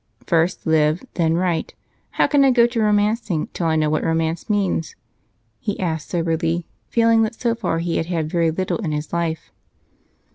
[0.25, 1.75] "First live, then write.
[2.17, 4.95] How can I go to romancing till I know what romance means?"
[5.59, 9.51] he asked soberly, feeling that so far he had had very little in his life.